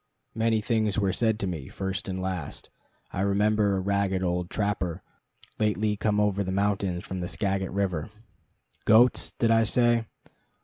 [0.33, 2.71] Many things were said to me, first and last.
[3.11, 5.03] I remember a ragged old trapper,
[5.59, 8.09] lately come over the mountains from the Skagit River.
[8.85, 10.05] Goats, did I say?